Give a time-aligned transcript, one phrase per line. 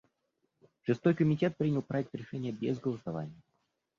[0.81, 3.39] Шестой комитет принял проект решения без голосования.